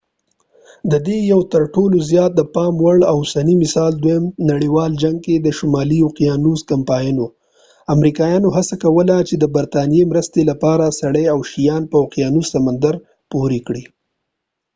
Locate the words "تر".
1.53-1.63